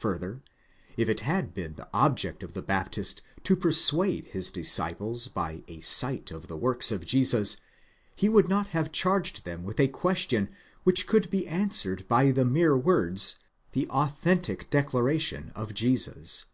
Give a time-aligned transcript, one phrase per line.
[0.00, 0.40] Further,
[0.96, 5.80] if it had been the object of the Baptist to persuade his disciples by a
[5.80, 7.58] sight of the works of Jesus,
[8.16, 10.48] he would not have charged them with a question
[10.84, 13.40] which could be answered by the mere words,
[13.72, 16.46] the authentic declaration of Jesus.